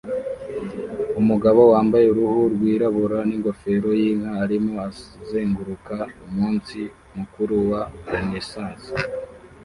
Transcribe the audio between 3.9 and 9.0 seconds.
yinka arimo azenguruka umunsi mukuru wa Renaissance